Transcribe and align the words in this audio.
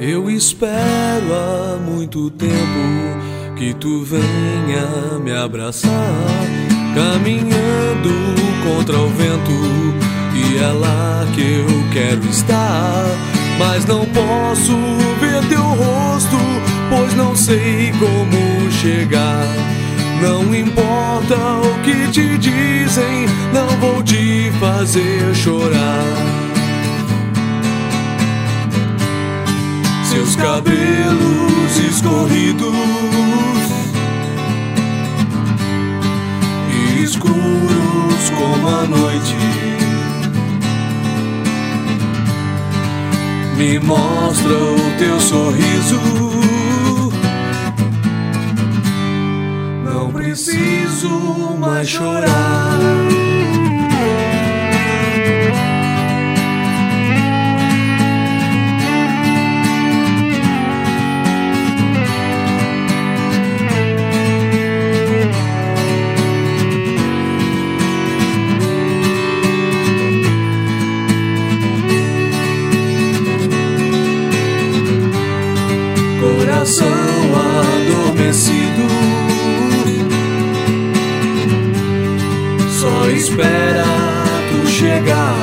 Eu 0.00 0.30
espero 0.30 1.34
há 1.34 1.76
muito 1.76 2.30
tempo 2.30 3.54
que 3.56 3.74
tu 3.74 4.04
venha 4.04 5.18
me 5.22 5.32
abraçar, 5.32 5.90
caminhando 6.94 8.10
contra 8.62 8.96
o 8.96 9.08
vento, 9.08 9.52
e 10.34 10.58
é 10.58 10.68
lá 10.68 11.26
que 11.34 11.40
eu 11.40 11.92
quero 11.92 12.24
estar. 12.30 13.04
Mas 13.58 13.84
não 13.86 14.06
posso 14.06 14.72
ver 15.20 15.44
teu 15.48 15.62
rosto, 15.62 16.36
pois 16.88 17.14
não 17.14 17.34
sei 17.34 17.92
como 17.98 18.70
chegar. 18.70 19.46
Não 20.22 20.54
importa 20.54 21.34
o 21.34 21.82
que 21.82 22.10
te 22.12 22.38
dizem, 22.38 23.26
não 23.52 23.66
vou 23.80 24.02
te 24.02 24.52
fazer 24.60 25.34
chorar. 25.34 26.37
Seus 30.28 30.36
cabelos 30.36 31.78
escorridos 31.88 32.74
e 36.70 37.02
escuros 37.02 38.30
como 38.36 38.68
a 38.68 38.86
noite. 38.86 39.36
Me 43.56 43.78
mostra 43.78 44.52
o 44.52 44.98
teu 44.98 45.18
sorriso. 45.20 46.00
Não 49.84 50.12
preciso 50.12 51.08
mais 51.58 51.88
chorar. 51.88 53.27
coração 76.68 76.86
adormecido 77.64 78.86
só 82.78 83.08
espera 83.10 83.86
tu 84.50 84.68
chegar. 84.68 85.34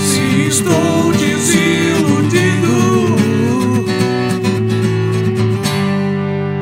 Se 0.00 0.48
estou 0.48 1.12
desiludido, 1.12 2.76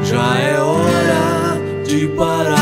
já 0.05 0.39
é 0.39 0.61
hora 0.61 1.61
de 1.85 2.07
parar. 2.09 2.60